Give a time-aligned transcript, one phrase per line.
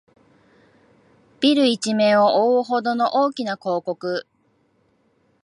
[1.41, 4.25] ビル一面をおおうほどの大きな広告